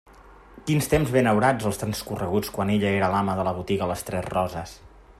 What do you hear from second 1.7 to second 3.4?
els transcorreguts quan ella era l'ama